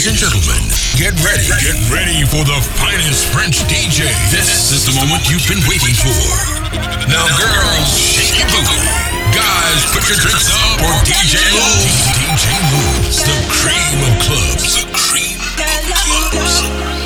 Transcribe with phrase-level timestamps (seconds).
[0.00, 0.64] Ladies and gentlemen,
[0.96, 1.44] get ready.
[1.60, 4.08] Get ready for the finest French DJ.
[4.32, 6.16] This is the moment you've been waiting for.
[7.04, 8.80] Now, girls, shake your booty.
[9.36, 12.16] Guys, put your drinks up or DJ moves.
[12.16, 14.80] DJ moves, the cream of clubs.
[14.80, 16.99] The cream of clubs.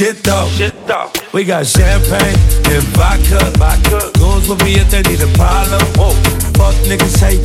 [0.00, 0.48] shit though.
[0.56, 1.12] Shit though.
[1.34, 2.38] We got champagne
[2.72, 3.40] and vodka.
[3.58, 4.10] vodka.
[4.18, 5.82] Goons will be if they need a problem.
[5.98, 6.14] Whoa.
[6.56, 7.39] Fuck niggas, hey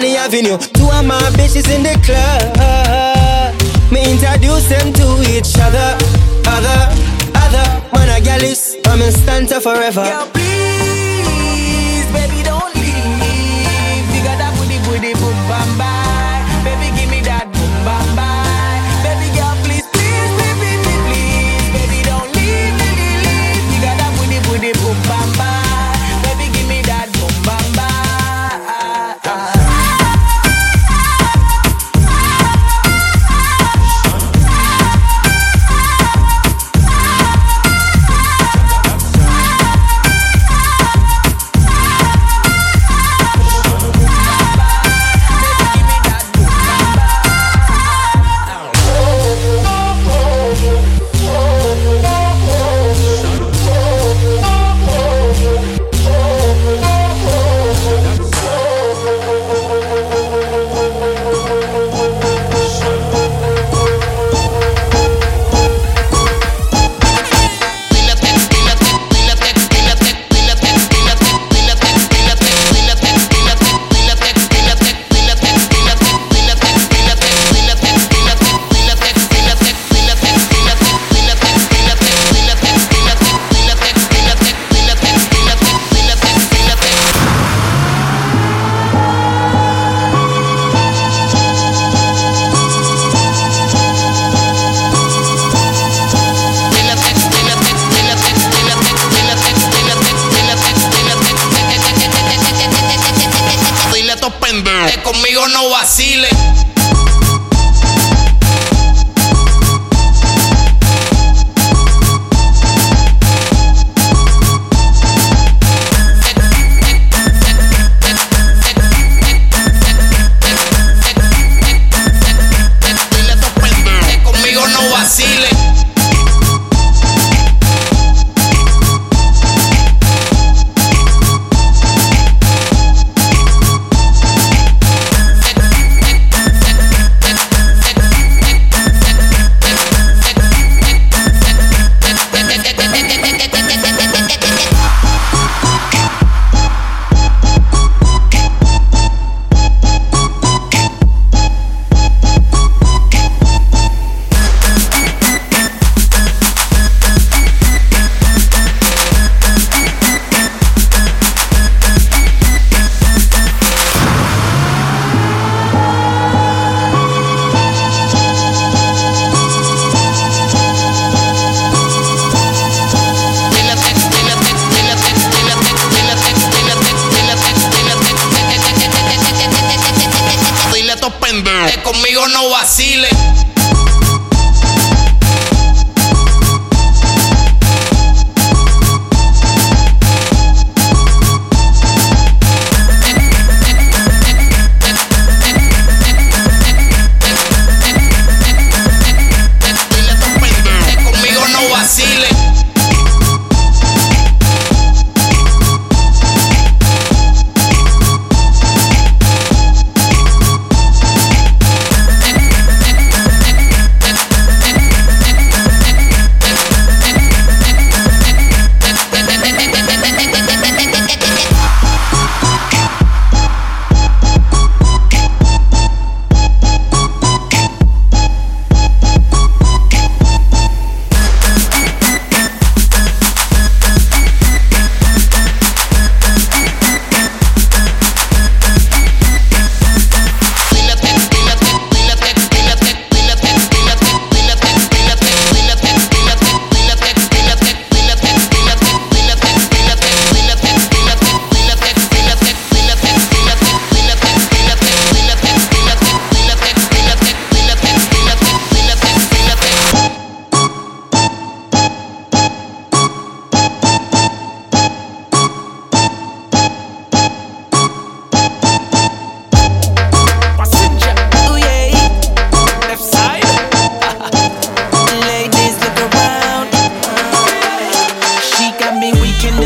[0.00, 0.79] The Avenue.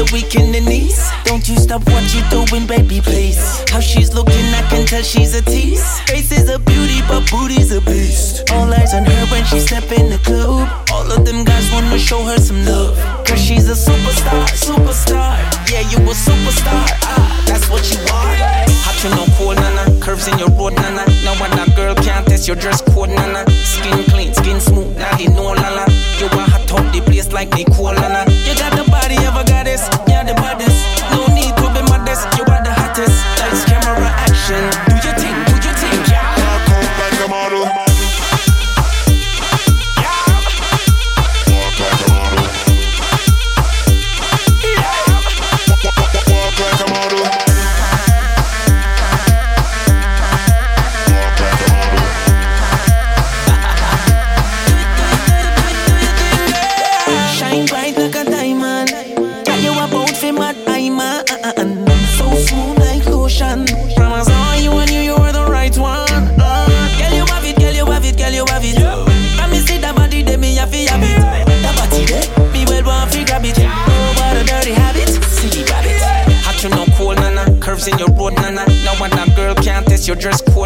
[0.04, 1.10] the weekend in knees.
[1.24, 3.38] Don't you stop what you doing, baby, please.
[3.70, 6.00] How she's looking, I can tell she's a tease.
[6.02, 8.50] Face is a beauty, but booty's a beast.
[8.52, 10.68] All eyes on her when she step in the club.
[10.92, 12.96] All of them guys wanna show her some love.
[13.26, 15.38] Cause she's a superstar, superstar.
[15.70, 16.84] Yeah, you a superstar.
[17.04, 18.34] Ah, that's what you are.
[18.84, 20.00] Hot to no cold, nana.
[20.00, 21.04] Curves in your road, nana.
[21.24, 23.48] No that girl can't test your dress code, nana.
[23.64, 25.84] Skin clean, skin smooth, now they know, nana.
[26.18, 28.24] You a hot top, the place like they cool, nana.
[28.44, 29.43] You got the body of a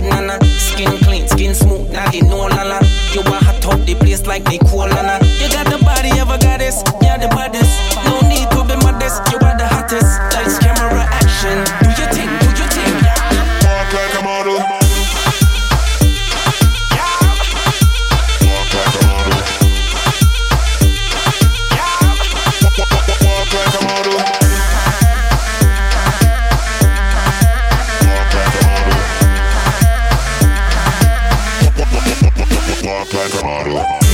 [0.00, 0.48] nana.
[33.35, 34.08] model.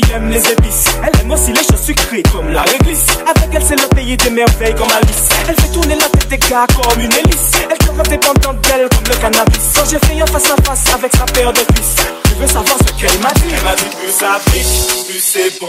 [0.14, 0.84] aime les épices.
[1.02, 3.06] Elle aime aussi les choses sucrées comme la réglisse.
[3.26, 5.28] Avec elle, c'est le pays des merveilles comme Alice.
[5.48, 7.50] Elle fait tourner la tête des gars comme une hélice.
[7.70, 9.62] Elle te rend dépendante d'elle comme le cannabis.
[9.74, 12.78] Quand j'ai fait un face à face avec sa paire de cuisses, tu veux savoir
[12.78, 13.42] ce qu'elle m'a dit?
[13.56, 15.68] Elle m'a dit plus ça pique, plus c'est bon.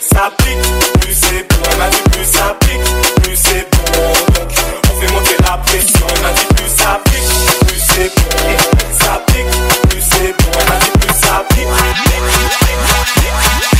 [0.00, 1.62] Ça pique, plus c'est bon.
[1.70, 4.12] Elle m'a dit plus ça pique, plus c'est bon.
[4.90, 6.06] On fait monter la pression.
[6.14, 8.50] Elle m'a dit plus ça pique, plus c'est bon.
[9.00, 10.93] Ça pique, plus c'est bon.
[11.14, 11.28] What's
[13.68, 13.73] it!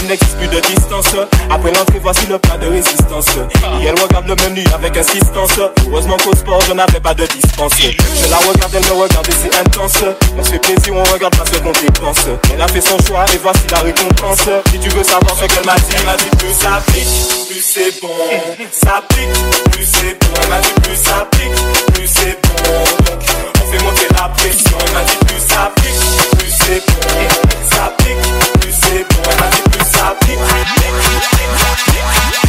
[0.00, 1.14] Il n'existe plus de distance.
[1.50, 3.28] Après l'entrée, voici le plat de résistance.
[3.80, 5.58] Et elle regarde le menu avec insistance.
[5.86, 7.74] Heureusement qu'au sport, je n'avais pas de dispense.
[7.80, 10.04] Je la regarde, elle me regarde et c'est intense.
[10.38, 12.26] On se fait plaisir, on regarde pas ce qu'on dépense.
[12.52, 14.48] Elle a fait son choix et voici la récompense.
[14.70, 17.62] Si tu veux savoir ce qu'elle m'a dit, elle m'a dit plus ça pique, plus
[17.62, 18.08] c'est bon.
[18.72, 20.34] Ça pique, plus c'est bon.
[20.42, 22.84] Elle m'a dit plus ça pique, plus c'est bon.
[23.62, 24.78] On fait monter la pression.
[24.86, 27.74] Elle m'a dit plus ça pique, plus c'est bon.
[27.74, 29.73] Ça pique, plus c'est bon.
[29.84, 32.43] Stop it.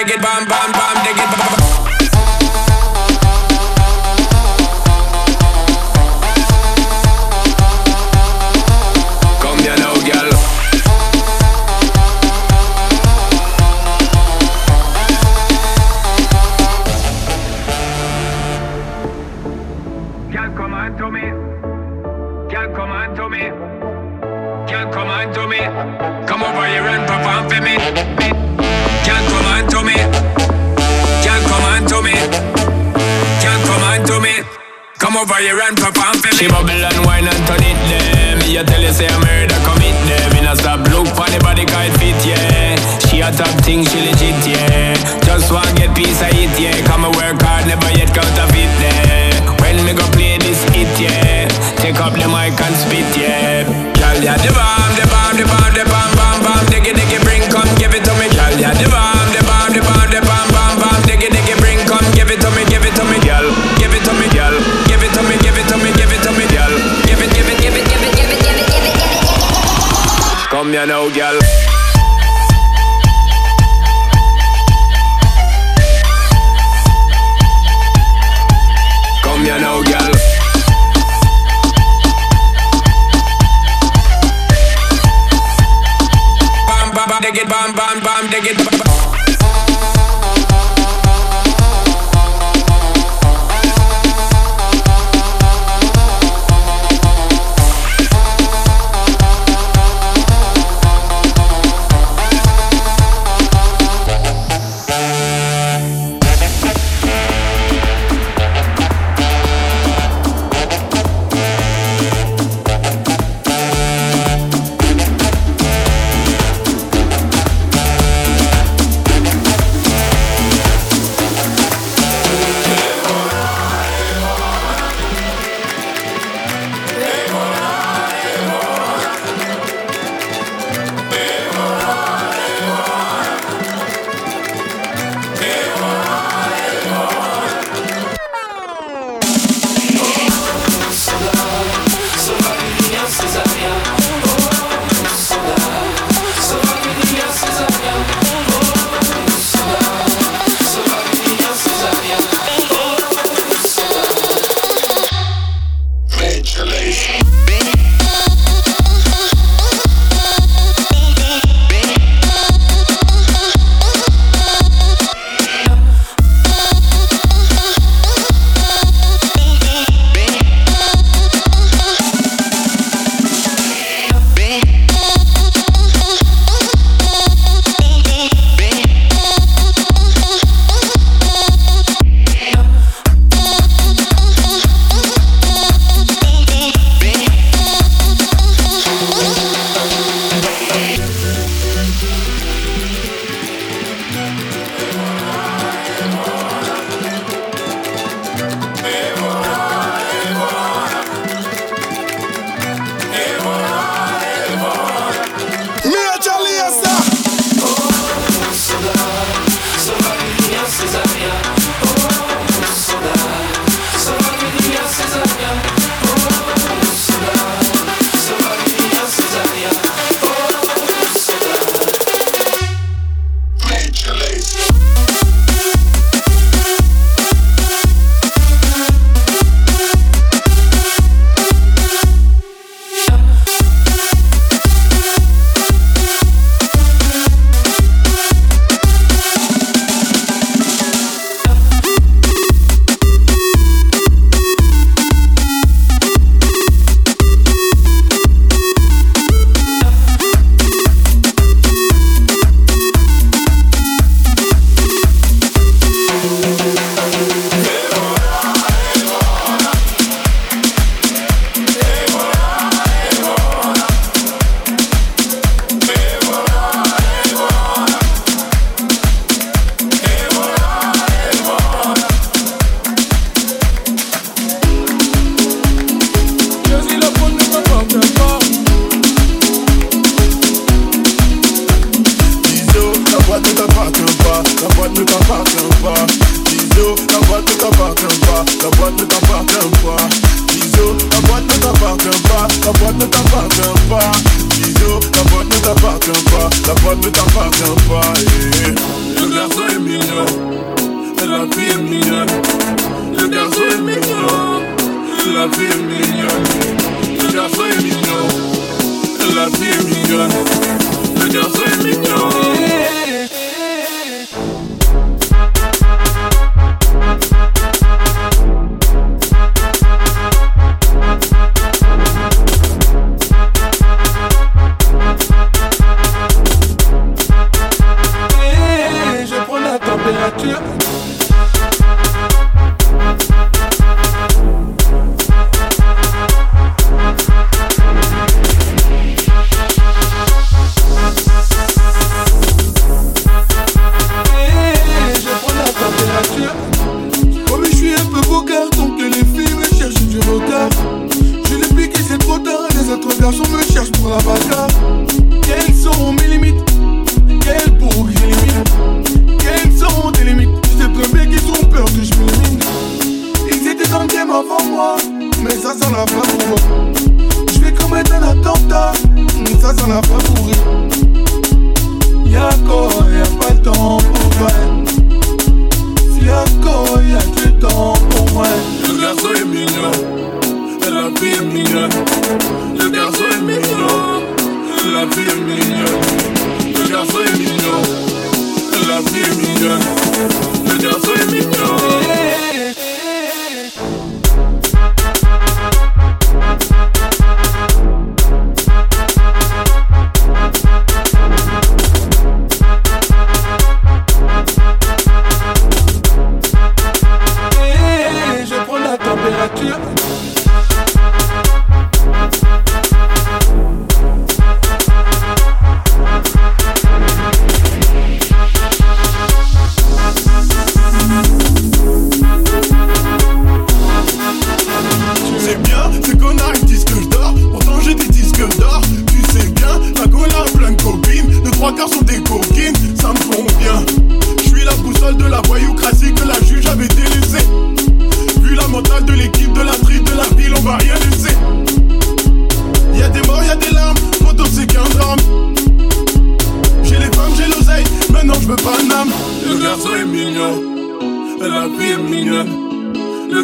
[0.00, 0.89] to get bam bam bam.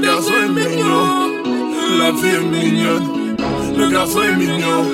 [0.07, 0.13] La
[2.13, 3.37] vie est mignonne,
[3.77, 4.85] le garçon est mignon.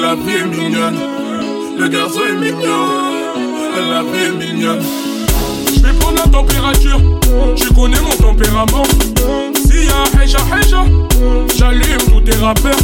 [0.00, 0.96] La vie est mignonne,
[1.76, 2.86] le garçon est mignon.
[3.90, 4.80] La vie est mignonne.
[5.74, 7.00] Je vais prendre la température,
[7.56, 8.84] tu connais mon tempérament.
[9.56, 10.84] S'il y a heja heja,
[11.56, 12.78] j'allume tous tes rappeurs.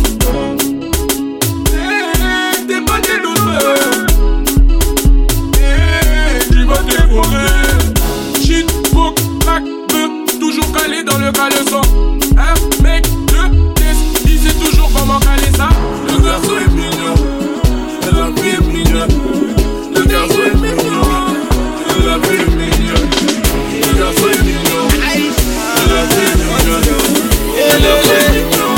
[1.72, 4.06] Eh, t'es pas des losers.
[5.54, 7.46] Eh, tu vas dévorer.
[8.44, 8.66] Shit,
[9.40, 9.77] crack, bœuf,
[10.48, 11.82] toujours calé dans le caleçon.
[12.38, 15.68] Un mec, deux, test, il sait toujours comment caler ça.
[16.06, 17.14] Le garçon est mignon,
[18.12, 19.14] la vie est mignonne.
[19.94, 21.02] Le garçon est mignon,
[22.06, 23.10] la vie est mignonne.
[23.74, 24.84] Le garçon est mignon,
[25.86, 26.88] la vie est mignonne.
[27.56, 28.72] Le garçon est mignon.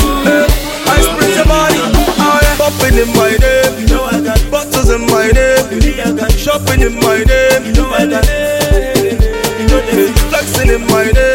[0.87, 1.79] I split your body,
[2.19, 2.55] oh yeah.
[2.57, 5.65] Popping in my name, you know I got bottles in my name,
[6.37, 8.25] shopping in my name, you know I got
[10.29, 11.30] flexing in my name,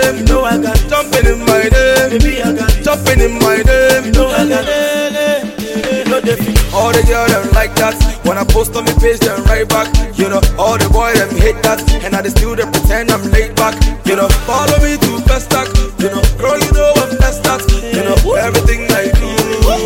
[7.67, 7.99] like that.
[8.25, 9.91] When I post on my page, them right back.
[10.15, 13.23] You know, all the boys them hate that, and I just still they pretend I'm
[13.35, 13.75] laid back.
[14.07, 15.67] You know, follow me to best stack.
[15.99, 17.63] You know, girl, you know I'm best at.
[17.91, 19.27] You know, everything I do,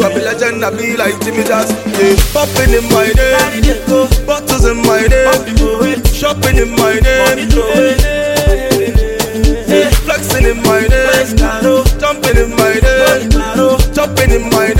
[0.05, 1.73] I be legend, I be like Jimmy Jazz.
[1.97, 3.65] Yeah, popping in my name,
[4.27, 7.49] bottles in my name, shopping in my name.
[10.05, 11.37] Flexing in my name,
[11.97, 13.31] jumping in my name,
[13.95, 14.80] jumping in my name.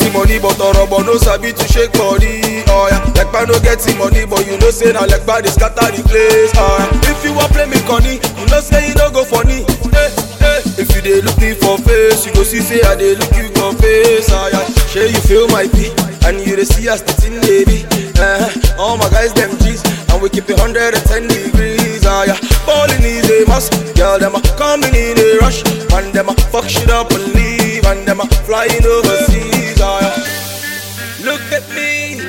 [0.00, 2.64] About money, but about no sabi to shake body.
[2.68, 6.02] Oh yeah, man no getting money, but you know say now like bad scatter the
[6.08, 6.52] place.
[6.56, 9.64] Oh yeah, if you want play me conny, you know say you no go funny.
[9.92, 10.08] Hey,
[10.40, 10.60] hey.
[10.80, 13.48] If you dey look me for face, you go see say I dey look you
[13.52, 14.28] for face.
[14.32, 15.92] Oh yeah, sure you feel my beat,
[16.24, 17.84] and you dey see us the thing baby.
[18.16, 19.82] Uh, all my guys them G's,
[20.12, 22.04] and we keep it 110 degrees.
[22.06, 23.72] Ah yeah, balling is a must.
[23.96, 25.62] Girl them a coming in a rush,
[25.94, 29.80] and them a fuck shit up and leave, and them a flying overseas.
[29.80, 32.20] Ah yeah, look at me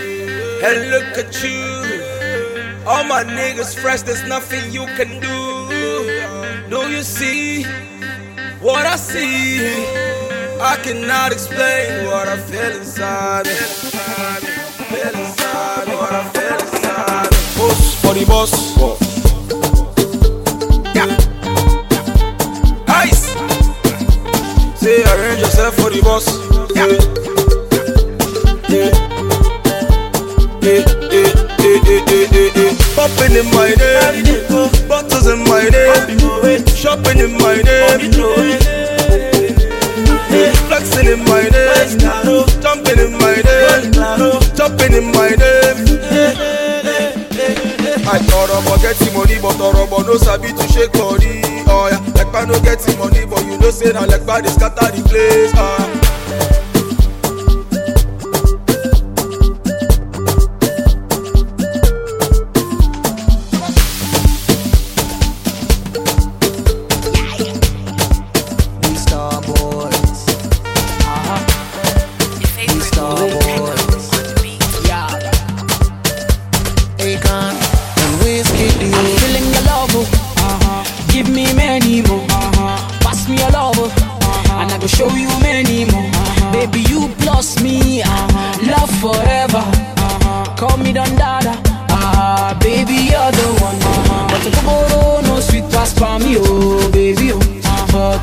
[0.64, 1.62] and look at you.
[2.86, 5.40] All my niggas fresh, there's nothing you can do.
[6.70, 7.64] Do you see
[8.60, 9.60] what I see?
[10.60, 13.46] I cannot explain what I feel inside.
[13.46, 13.54] me.
[14.90, 17.30] Feel inside what I feel inside.
[17.58, 19.33] Boss for the boss.
[24.84, 26.28] Say arrange yourself for the boss.
[26.76, 26.88] Yeah.
[28.68, 28.92] Yeah.
[30.60, 31.32] Yeah, yeah,
[31.64, 32.76] yeah, yeah, yeah, yeah.
[32.96, 34.28] Popping in my name,
[34.88, 38.12] bottles in my name, shopping in my name,
[40.68, 42.00] flexing in my name,
[42.60, 43.92] jumping in my name,
[44.56, 45.80] jumping in my name.
[48.04, 51.42] I thought about getting money, but thought about no sabi to shake body.
[51.68, 52.00] Oh yeah,
[52.34, 55.54] man no getting money, but you know say now like bad scatter the place.
[55.56, 56.03] Oh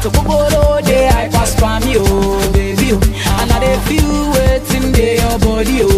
[0.03, 3.01] But the Koboro they I pass me, oh, baby, oh.
[3.40, 5.89] And I feel waiting there your body, oh.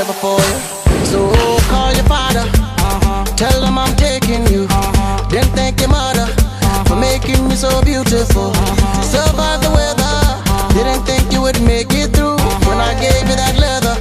[0.00, 1.04] Whatever for you.
[1.04, 1.28] So
[1.68, 2.40] call your father.
[2.40, 3.24] Uh-huh.
[3.36, 4.64] Tell him I'm taking you.
[4.64, 5.28] Uh-huh.
[5.28, 6.26] Then thank your mother
[6.88, 7.00] for uh-huh.
[7.00, 8.54] making me so beautiful.
[9.04, 10.16] Survive the weather.
[10.72, 13.96] Didn't think you would make it through when I gave you that leather.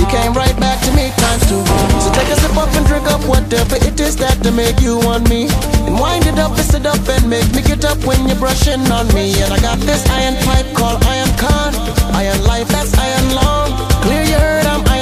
[0.00, 1.60] You came right back to me times two.
[2.00, 4.96] So take a sip up and drink up whatever it is that to make you
[5.04, 5.52] want me.
[5.84, 8.80] And wind it up, twist it up, and make me get up when you're brushing
[8.88, 9.36] on me.
[9.44, 11.76] And I got this iron pipe called iron con.
[12.16, 13.68] Iron life, that's iron long.
[14.00, 14.93] Clear your head, I'm and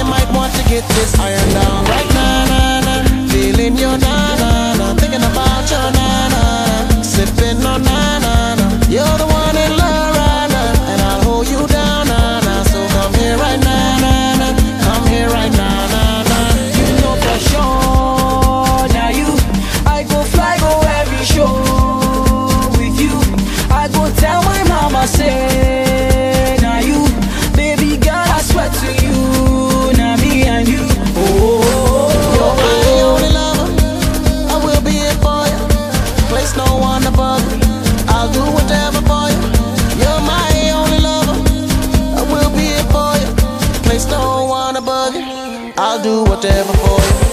[0.00, 2.44] you might want to get this iron down right now.
[2.50, 3.28] Nah, nah.
[3.28, 8.66] Feeling your na na na, thinking about your na na, sipping on na na na.
[8.88, 9.49] You're the one.
[46.02, 47.29] do whatever for you.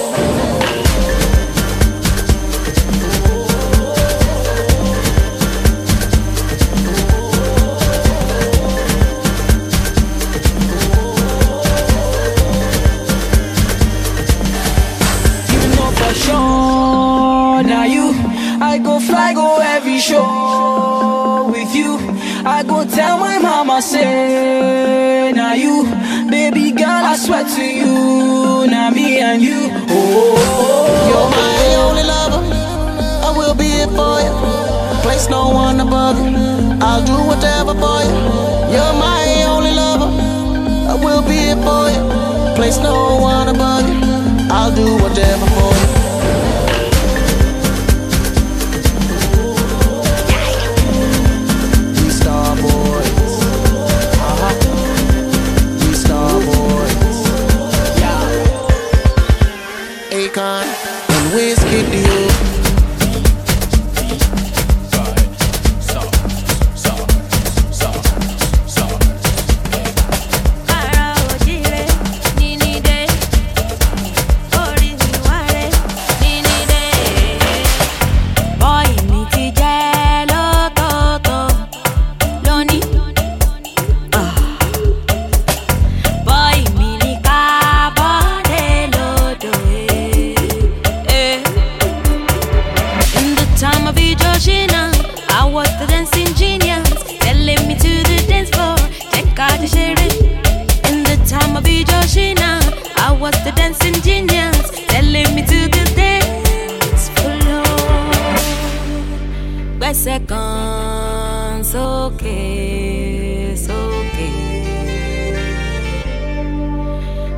[109.88, 114.34] Red seconds, okay, it's okay.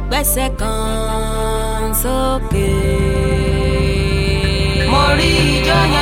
[0.10, 2.90] Red seconds, okay.
[4.90, 5.94] Mori, join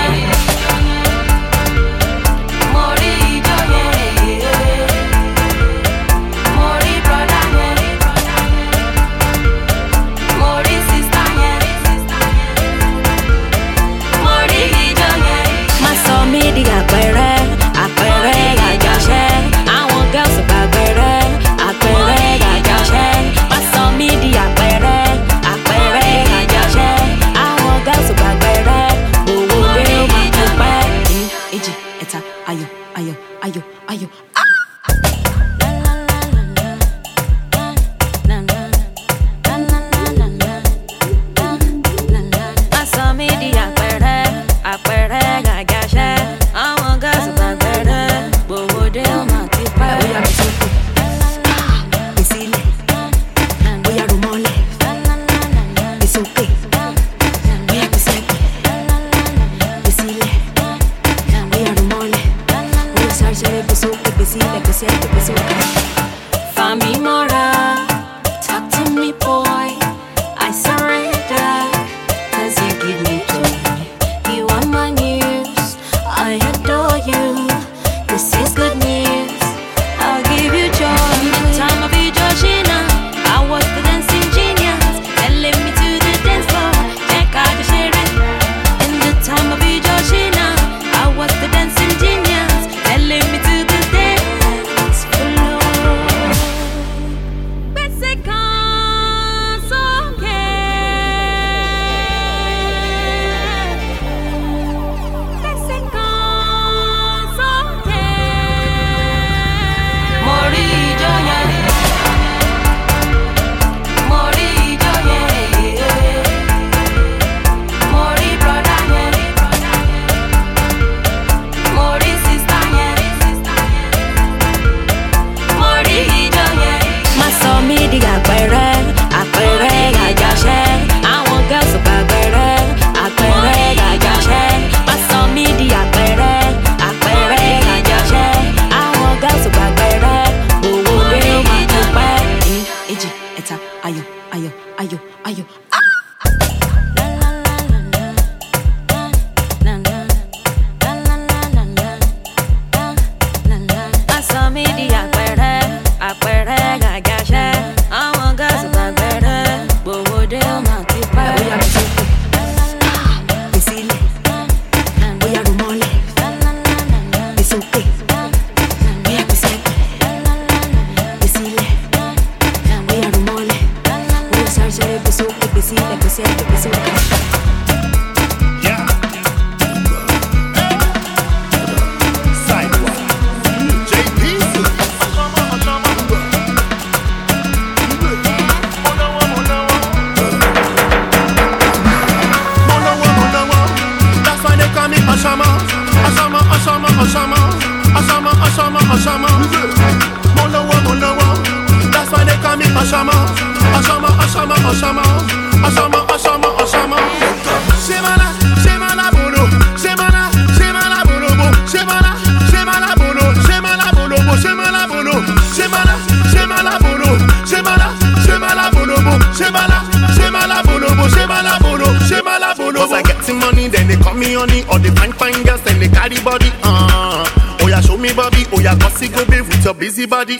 [211.68, 212.12] Bulu, Shemana,
[212.50, 215.14] Shemana, Bulu, Shemana, Bulu, Shemana, Bulu,
[215.52, 215.96] Shemana,
[216.32, 217.10] Shemana, Bulu,
[217.46, 217.88] Shemana,
[218.26, 218.96] Shemana, Bulu,
[219.36, 219.78] Shemana,
[220.16, 224.64] Shemana, Bulu, Shemana, Bulu, Shemana, Cause I get some money, then they call me honey,
[224.72, 226.52] or they find fine girls, then they carry body.
[226.64, 227.26] Uh.
[227.60, 228.46] Oh yeah, show me Bobby.
[228.54, 230.38] Oh yeah, gossip go be with your busy body.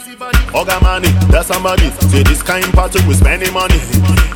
[0.54, 1.90] Oga money, that's somebody.
[2.08, 3.76] Say this kind party we spending money.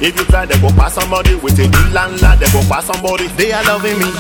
[0.02, 1.34] If you try, they go pass somebody.
[1.36, 3.28] With a new landlord, they go pass somebody.
[3.38, 4.10] They are loving me.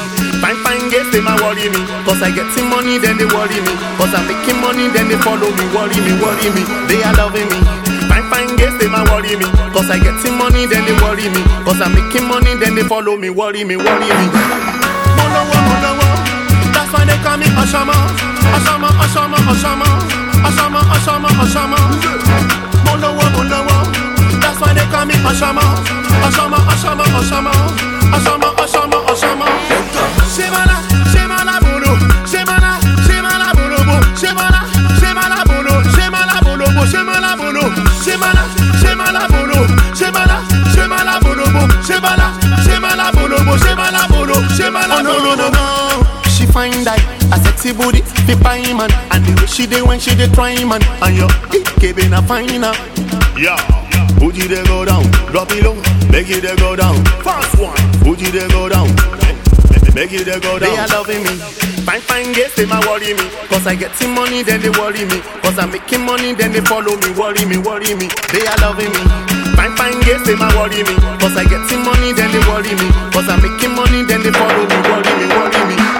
[0.42, 1.78] Fine, fine girls, they might worry me.
[2.02, 3.72] Cause I get some money, then they worry me.
[3.94, 5.64] Cause I'm making money, then they follow me.
[5.70, 6.62] Worry me, worry me.
[6.90, 7.58] They are loving me.
[8.10, 9.46] Fine, fine girls, they might worry me.
[9.70, 11.42] Cause I get some money, then they worry me.
[11.62, 13.30] Cause I'm making money, then they follow me.
[13.30, 14.26] Worry me, worry me.
[15.14, 16.08] Molowo, molowo.
[16.74, 17.94] That's why they call me Ashama,
[18.58, 19.88] Ashama, Ashama, Ashama,
[20.42, 21.78] Ashama, Ashama, Ashama.
[22.90, 23.78] Molowo, molowo.
[24.42, 25.62] That's why they call me Ashama,
[26.26, 27.54] Ashama, Ashama, Ashama,
[28.10, 29.81] Ashama, Ashama, Ashama.
[45.54, 46.00] Oh,
[46.52, 47.00] find that
[47.32, 50.52] a sexy booty, fi pie man, and the way she dey when she dey try
[50.64, 51.28] man, and your
[51.84, 52.72] it been a finer.
[52.72, 53.36] Ah.
[53.36, 53.60] Yeah.
[54.18, 55.02] Booty they go down,
[55.32, 55.74] drop it low,
[56.12, 57.02] make it they go down.
[57.24, 57.74] Fast one,
[58.04, 58.86] booty they go down,
[59.94, 60.72] make it they go down.
[60.72, 61.34] They are loving me.
[61.84, 63.26] Fine, fine girls, they might worry me.
[63.50, 65.20] Cause I get some money, then they worry me.
[65.42, 67.10] Cause I'm making money, then they follow me.
[67.18, 68.08] Worry me, worry me.
[68.32, 69.02] They are loving me.
[69.58, 70.94] Fine, fine girls, they might worry me.
[71.20, 72.88] Cause I get some money, then they worry me.
[73.12, 74.78] Cause I'm making money, then they follow me.
[74.88, 75.91] Worry me, worry me.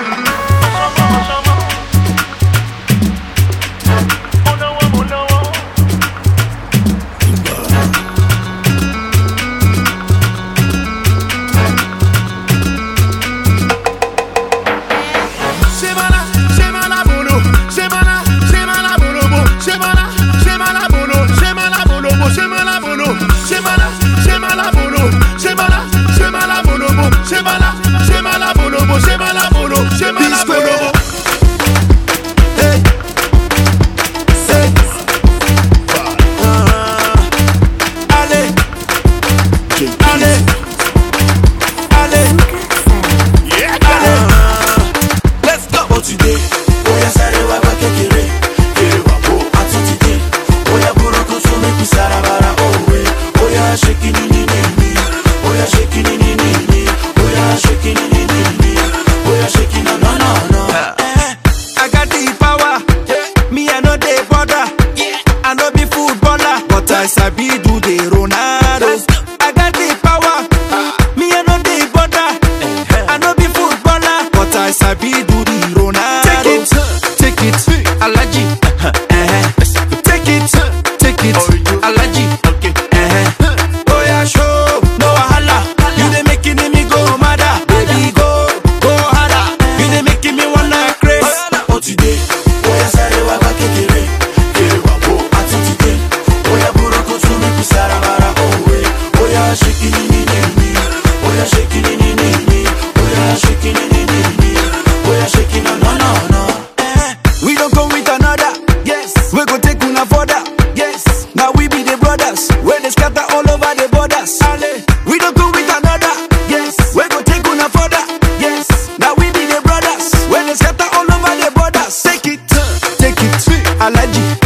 [123.83, 124.42] allergy.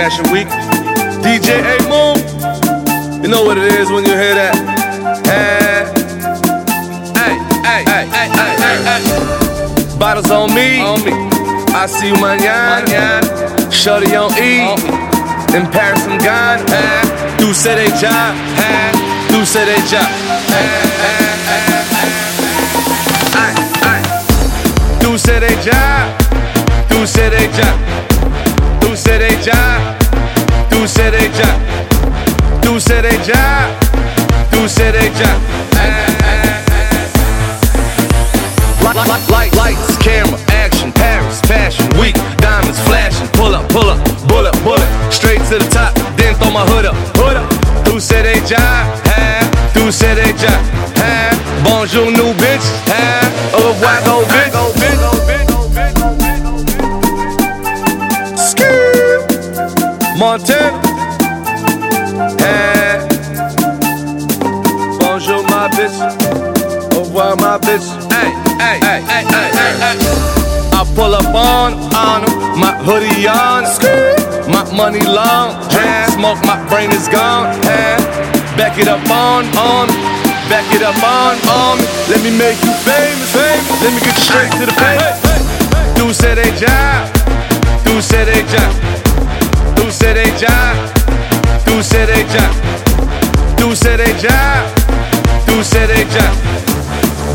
[0.00, 0.48] Fashion Week.
[1.20, 2.16] DJ A Moon.
[3.22, 4.56] You know what it is when you hear that.
[5.28, 5.84] Hey,
[7.20, 7.36] hey,
[7.68, 9.98] hey, hey, hey, hey, hey.
[9.98, 10.80] Bottles on me.
[10.80, 11.12] On me.
[11.76, 13.20] I see you mañana.
[13.70, 14.72] Shorty on E.
[15.52, 16.64] In Paris, I'm gone.
[16.72, 17.36] Hey.
[17.36, 18.32] Tu sais déjà.
[18.56, 18.96] Hey.
[19.28, 20.00] Tu sais déjà.
[20.48, 20.64] Hey,
[21.04, 22.08] hey, hey, hey.
[23.36, 23.52] Hey,
[23.84, 24.00] hey.
[24.98, 26.08] Tu sais déjà.
[26.88, 27.68] Tu sais déjà.
[27.76, 27.89] Tu
[29.00, 29.52] sais déjà.
[30.70, 31.50] Tu sais déjà.
[32.60, 33.42] Tu sais déjà.
[34.52, 35.30] Tu sais déjà.
[38.82, 43.98] Light, light, light, lights, camera, action, Paris, fashion, week, diamonds flashing, pull up, pull up,
[44.26, 47.48] bullet, bullet, straight to the top, then throw my hood up, hood up.
[47.84, 48.58] Tu sais déjà,
[49.06, 49.46] hein?
[49.72, 50.54] Tu sais déjà,
[50.96, 51.30] hein?
[51.62, 52.66] Bonjour, new bitch,
[72.90, 73.62] hoodie on,
[74.50, 77.54] my money long, jam, smoke, my brain is gone.
[78.58, 79.86] Back it up on, on,
[80.50, 81.78] back it up on, on.
[82.10, 83.82] Let me make you famous, famous.
[83.82, 84.98] Let me get you straight to the pay.
[85.94, 87.06] Tu sais déjà,
[87.86, 88.64] tu sais déjà,
[89.76, 90.56] tu sais déjà,
[91.66, 92.44] tu sais déjà,
[93.56, 94.38] tu sais déjà,
[95.46, 96.26] tu sais déjà.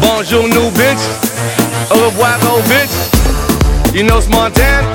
[0.02, 1.04] Bonjour, new bitch.
[1.92, 3.05] Au revoir, old bitch.
[3.96, 4.94] You know it's Montana.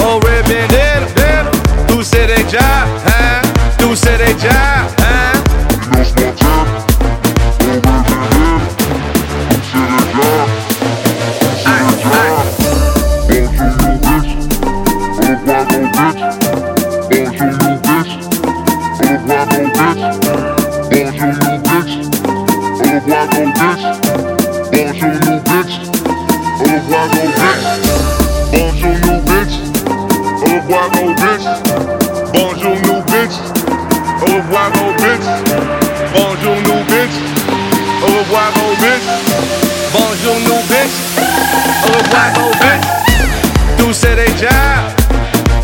[0.00, 1.52] Oh, red bandana.
[1.86, 2.58] Tu sais déjà,
[3.06, 3.42] hein?
[3.78, 4.88] Tu sais déjà, hein?
[4.88, 5.07] You know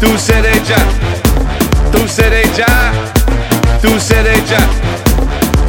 [0.05, 0.76] tu sais déjà,
[1.92, 2.66] tu sais déjà,
[3.80, 4.59] tu sais déjà,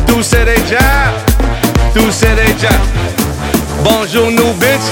[0.06, 1.14] tu sais déjà,
[1.94, 2.70] tu sais déjà.
[3.82, 4.88] Bonjour, new bitch.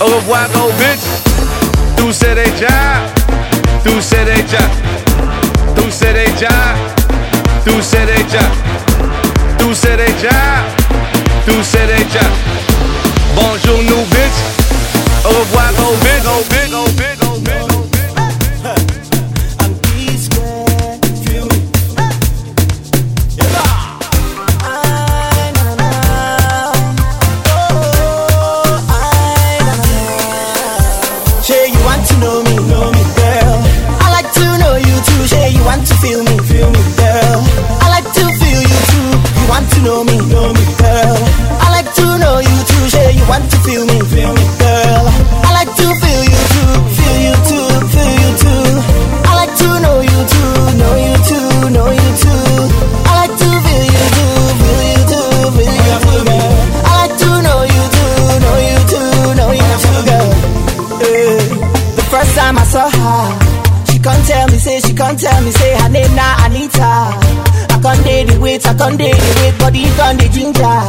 [0.00, 1.04] Au revoir, go bitch.
[1.96, 2.68] Tu sais déjà,
[3.84, 4.58] tu sais déjà,
[5.74, 6.48] tu sais déjà,
[7.64, 8.44] tu sais déjà,
[9.58, 10.38] tu sais déjà,
[11.46, 12.71] tu sais déjà.
[68.90, 70.80] Date the wait, body can't the ginger.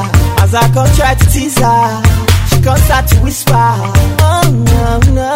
[0.41, 2.01] As I come try to tease her,
[2.49, 3.53] she can't start to whisper.
[3.53, 5.31] Oh no no,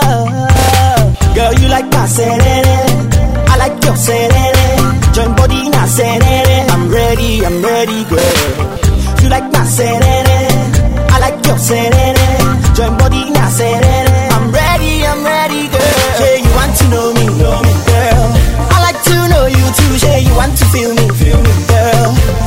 [1.36, 2.80] girl you like my serere,
[3.48, 4.68] I like your serere.
[5.14, 8.36] Join body na serere, I'm ready, I'm ready, girl.
[9.22, 10.40] You like my serere,
[11.14, 12.28] I like your serere.
[12.76, 16.20] Join body na serere, I'm ready, I'm ready, girl.
[16.22, 18.26] Yeah, you want to know me, know me, girl.
[18.70, 20.06] I like to know you too.
[20.06, 22.47] Yeah, you want to feel me, feel me, girl.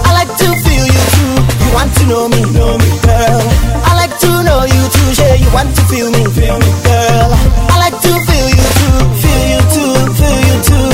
[1.80, 3.40] Want to know me, know me, girl.
[3.88, 5.08] I like to know you too.
[5.16, 7.30] Yeah, you want to feel me, feel me, girl.
[7.72, 10.92] I like to feel you too, feel you too, feel you too.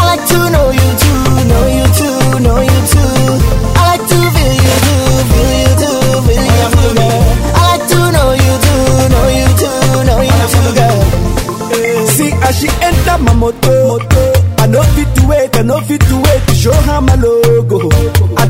[0.00, 1.20] I like to know you too,
[1.50, 3.12] know you too, know you too.
[3.76, 7.20] I like to feel you too, feel you too, feel you too, girl.
[7.52, 11.00] I like to know you too, know you too, know you too, girl.
[12.16, 14.00] See as she enter my motor,
[14.62, 17.83] I know fit to wait, I know fit to wait to show her my logo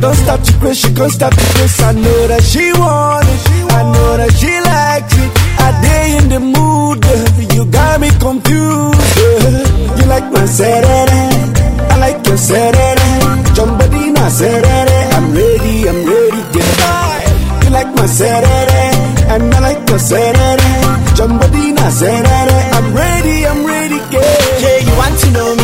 [0.04, 1.68] don't stop to pray, she can't stop to pray.
[1.88, 3.40] I know that she want it,
[3.72, 5.30] I know that she likes it.
[5.64, 7.00] I day in the mood,
[7.56, 9.00] you got me confused.
[9.96, 11.08] You like my serere,
[11.88, 13.08] I like your serere.
[13.56, 17.24] Jumbadina serere, I'm ready, I'm ready, goodbye.
[17.64, 18.84] You like my serere,
[19.32, 20.68] and I like your serere.
[21.16, 24.60] Jumbadina serere, I'm ready, I'm ready, yeah.
[24.64, 25.63] Yeah, you want to know me?